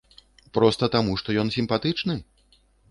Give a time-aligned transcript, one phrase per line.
[0.59, 2.21] Проста таму, што ён сімпатычны?